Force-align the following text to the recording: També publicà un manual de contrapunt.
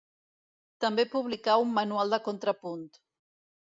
També 0.85 1.05
publicà 1.13 1.59
un 1.67 1.79
manual 1.79 2.19
de 2.19 2.23
contrapunt. 2.31 2.87